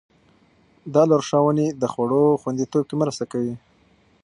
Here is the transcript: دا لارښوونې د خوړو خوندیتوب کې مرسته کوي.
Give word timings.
دا 0.93 1.03
لارښوونې 1.09 1.67
د 1.81 1.83
خوړو 1.93 2.23
خوندیتوب 2.41 2.83
کې 2.89 2.95
مرسته 3.01 3.23
کوي. 3.31 3.53